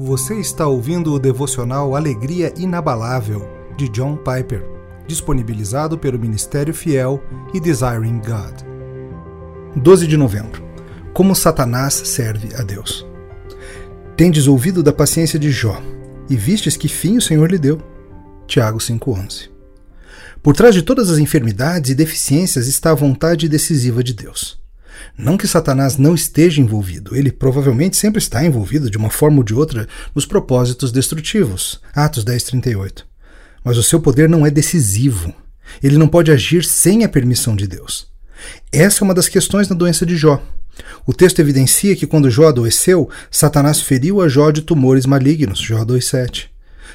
Você 0.00 0.36
está 0.36 0.64
ouvindo 0.64 1.12
o 1.12 1.18
devocional 1.18 1.96
Alegria 1.96 2.54
Inabalável, 2.56 3.48
de 3.76 3.88
John 3.88 4.16
Piper, 4.16 4.64
disponibilizado 5.08 5.98
pelo 5.98 6.20
Ministério 6.20 6.72
Fiel 6.72 7.20
e 7.52 7.58
Desiring 7.58 8.20
God. 8.20 8.62
12 9.74 10.06
de 10.06 10.16
novembro. 10.16 10.62
Como 11.12 11.34
Satanás 11.34 11.94
serve 11.94 12.54
a 12.54 12.62
Deus. 12.62 13.04
Tendes 14.16 14.46
ouvido 14.46 14.84
da 14.84 14.92
paciência 14.92 15.36
de 15.36 15.50
Jó, 15.50 15.82
e 16.30 16.36
vistes 16.36 16.76
que 16.76 16.86
fim 16.86 17.16
o 17.16 17.20
Senhor 17.20 17.50
lhe 17.50 17.58
deu. 17.58 17.82
Tiago 18.46 18.78
5,11. 18.78 19.50
Por 20.40 20.54
trás 20.54 20.76
de 20.76 20.82
todas 20.82 21.10
as 21.10 21.18
enfermidades 21.18 21.90
e 21.90 21.94
deficiências 21.96 22.68
está 22.68 22.92
a 22.92 22.94
vontade 22.94 23.48
decisiva 23.48 24.04
de 24.04 24.14
Deus. 24.14 24.60
Não 25.16 25.36
que 25.36 25.48
Satanás 25.48 25.96
não 25.96 26.14
esteja 26.14 26.60
envolvido, 26.60 27.16
ele 27.16 27.32
provavelmente 27.32 27.96
sempre 27.96 28.18
está 28.18 28.44
envolvido 28.44 28.90
de 28.90 28.96
uma 28.96 29.10
forma 29.10 29.38
ou 29.38 29.44
de 29.44 29.54
outra 29.54 29.88
nos 30.14 30.26
propósitos 30.26 30.92
destrutivos. 30.92 31.80
Atos 31.94 32.24
10:38. 32.24 33.04
Mas 33.64 33.76
o 33.76 33.82
seu 33.82 34.00
poder 34.00 34.28
não 34.28 34.46
é 34.46 34.50
decisivo. 34.50 35.34
Ele 35.82 35.98
não 35.98 36.08
pode 36.08 36.30
agir 36.30 36.64
sem 36.64 37.04
a 37.04 37.08
permissão 37.08 37.54
de 37.54 37.66
Deus. 37.66 38.08
Essa 38.72 39.02
é 39.02 39.04
uma 39.04 39.14
das 39.14 39.28
questões 39.28 39.68
da 39.68 39.74
doença 39.74 40.06
de 40.06 40.16
Jó. 40.16 40.42
O 41.06 41.12
texto 41.12 41.40
evidencia 41.40 41.96
que 41.96 42.06
quando 42.06 42.30
Jó 42.30 42.48
adoeceu, 42.48 43.10
Satanás 43.30 43.80
feriu 43.80 44.20
a 44.20 44.28
Jó 44.28 44.50
de 44.50 44.62
tumores 44.62 45.06
malignos, 45.06 45.58
Jó 45.58 45.84
2:7. 45.84 46.48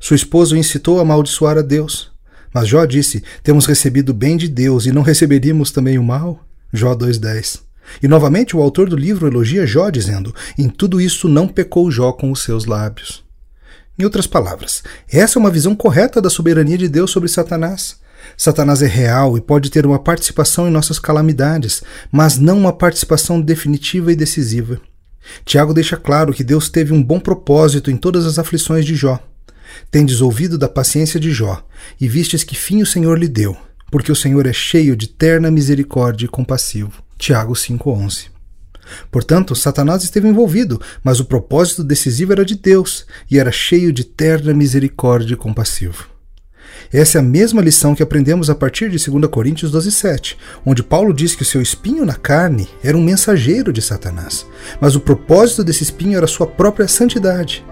Sua 0.00 0.16
esposa 0.16 0.54
o 0.54 0.58
incitou 0.58 0.98
a 0.98 1.02
amaldiçoar 1.02 1.58
a 1.58 1.62
Deus. 1.62 2.10
Mas 2.52 2.68
Jó 2.68 2.84
disse: 2.84 3.22
Temos 3.42 3.66
recebido 3.66 4.10
o 4.10 4.14
bem 4.14 4.36
de 4.36 4.48
Deus 4.48 4.86
e 4.86 4.92
não 4.92 5.02
receberíamos 5.02 5.70
também 5.70 5.98
o 5.98 6.02
mal? 6.02 6.44
Jó 6.72 6.94
2:10. 6.94 7.67
E 8.02 8.08
novamente 8.08 8.56
o 8.56 8.62
autor 8.62 8.88
do 8.88 8.96
livro 8.96 9.26
elogia 9.26 9.66
Jó, 9.66 9.90
dizendo: 9.90 10.34
Em 10.58 10.68
tudo 10.68 11.00
isso 11.00 11.28
não 11.28 11.48
pecou 11.48 11.90
Jó 11.90 12.12
com 12.12 12.30
os 12.30 12.42
seus 12.42 12.64
lábios. 12.64 13.24
Em 13.98 14.04
outras 14.04 14.26
palavras, 14.26 14.82
essa 15.10 15.38
é 15.38 15.40
uma 15.40 15.50
visão 15.50 15.74
correta 15.74 16.22
da 16.22 16.30
soberania 16.30 16.78
de 16.78 16.88
Deus 16.88 17.10
sobre 17.10 17.28
Satanás. 17.28 17.96
Satanás 18.36 18.82
é 18.82 18.86
real 18.86 19.36
e 19.36 19.40
pode 19.40 19.70
ter 19.70 19.84
uma 19.84 19.98
participação 19.98 20.68
em 20.68 20.70
nossas 20.70 20.98
calamidades, 20.98 21.82
mas 22.12 22.38
não 22.38 22.58
uma 22.58 22.72
participação 22.72 23.40
definitiva 23.40 24.12
e 24.12 24.16
decisiva. 24.16 24.80
Tiago 25.44 25.74
deixa 25.74 25.96
claro 25.96 26.32
que 26.32 26.44
Deus 26.44 26.68
teve 26.68 26.92
um 26.92 27.02
bom 27.02 27.18
propósito 27.18 27.90
em 27.90 27.96
todas 27.96 28.24
as 28.26 28.38
aflições 28.38 28.84
de 28.84 28.94
Jó. 28.94 29.18
Tendes 29.90 30.20
ouvido 30.20 30.56
da 30.56 30.68
paciência 30.68 31.18
de 31.20 31.32
Jó, 31.32 31.62
e 32.00 32.08
vistes 32.08 32.44
que 32.44 32.56
fim 32.56 32.82
o 32.82 32.86
Senhor 32.86 33.18
lhe 33.18 33.28
deu, 33.28 33.56
porque 33.90 34.12
o 34.12 34.16
Senhor 34.16 34.46
é 34.46 34.52
cheio 34.52 34.96
de 34.96 35.08
terna 35.08 35.50
misericórdia 35.50 36.26
e 36.26 36.28
compassivo. 36.28 37.02
Tiago 37.18 37.54
5:11. 37.54 38.30
Portanto, 39.10 39.54
Satanás 39.54 40.02
esteve 40.02 40.28
envolvido, 40.28 40.80
mas 41.02 41.20
o 41.20 41.24
propósito 41.24 41.84
decisivo 41.84 42.32
era 42.32 42.44
de 42.44 42.54
Deus 42.54 43.04
e 43.30 43.38
era 43.38 43.52
cheio 43.52 43.92
de 43.92 44.04
terna 44.04 44.54
misericórdia 44.54 45.34
e 45.34 45.36
compassivo. 45.36 46.06
Essa 46.92 47.18
é 47.18 47.20
a 47.20 47.24
mesma 47.24 47.60
lição 47.60 47.94
que 47.94 48.02
aprendemos 48.02 48.48
a 48.48 48.54
partir 48.54 48.88
de 48.88 49.10
2 49.10 49.26
Coríntios 49.30 49.72
12,7, 49.72 50.36
onde 50.64 50.82
Paulo 50.82 51.12
diz 51.12 51.34
que 51.34 51.42
o 51.42 51.46
seu 51.46 51.60
espinho 51.60 52.06
na 52.06 52.14
carne 52.14 52.68
era 52.82 52.96
um 52.96 53.02
mensageiro 53.02 53.72
de 53.72 53.82
Satanás, 53.82 54.46
mas 54.80 54.94
o 54.94 55.00
propósito 55.00 55.64
desse 55.64 55.82
espinho 55.82 56.16
era 56.16 56.26
sua 56.26 56.46
própria 56.46 56.88
santidade. 56.88 57.64